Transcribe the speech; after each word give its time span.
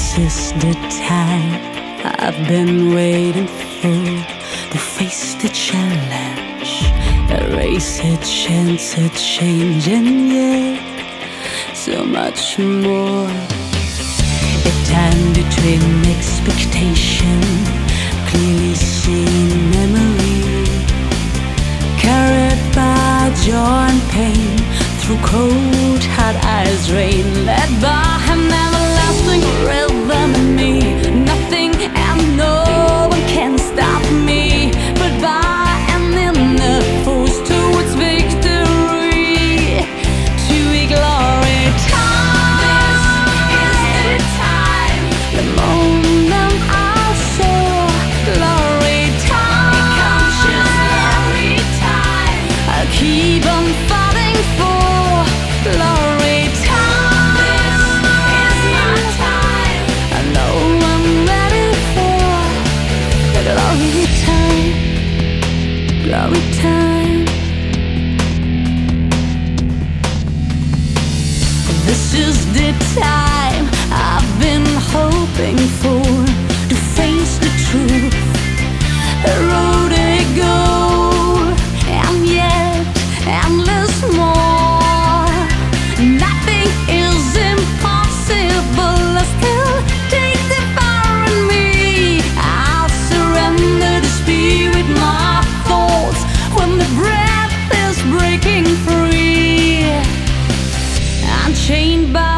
This 0.00 0.18
is 0.18 0.52
the 0.54 0.72
time 1.06 1.60
I've 2.02 2.48
been 2.48 2.94
waiting 2.94 3.46
for. 3.46 4.00
To 4.72 4.78
face 4.78 5.34
the 5.34 5.50
challenge, 5.50 6.72
erase 7.28 8.00
a 8.00 8.16
chance 8.24 8.96
of 8.96 9.14
change, 9.14 9.88
and 9.88 10.32
yet 10.32 11.76
so 11.76 12.02
much 12.02 12.58
more. 12.58 13.28
A 14.70 14.72
time 14.88 15.22
between 15.34 15.84
expectation, 16.16 17.40
clearly 18.28 18.74
seen 18.74 19.48
memory, 19.76 20.64
carried 21.98 22.62
by 22.74 23.30
joy 23.44 23.84
and 23.92 24.02
pain 24.16 24.56
through 25.00 25.20
cold, 25.22 26.02
hot 26.16 26.36
eyes, 26.56 26.90
rain, 26.90 27.44
led 27.44 27.70
by 27.82 28.16
an 28.32 28.50
everlasting 28.64 29.42
in 29.42 29.89
me. 30.38 31.09
Time 73.00 73.64
I've 73.90 74.30
been 74.40 74.66
hoping 74.94 75.58
for 75.80 76.04
to 76.70 76.76
face 76.96 77.38
the 77.44 77.52
truth. 77.66 78.16
A 79.32 79.34
road 79.50 79.90
to 79.96 80.12
go, 80.44 80.56
and 82.02 82.18
yet 82.26 82.84
endless 83.26 83.94
more. 84.20 85.32
Nothing 86.26 86.68
is 86.88 87.24
impossible. 87.52 89.00
I 89.22 89.24
still 89.36 89.76
take 90.14 90.42
the 90.52 90.62
fire 90.76 91.20
in 91.30 91.38
me. 91.52 91.68
I'll 92.36 92.92
surrender 93.08 93.94
the 94.04 94.12
spirit, 94.20 94.88
my 95.04 95.40
thoughts 95.68 96.22
when 96.56 96.70
the 96.82 96.90
breath 97.00 97.54
is 97.84 97.96
breaking 98.14 98.66
free. 98.86 99.88
Unchained 101.44 102.12
by 102.12 102.29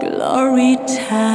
glory 0.00 0.76
time. 0.86 1.29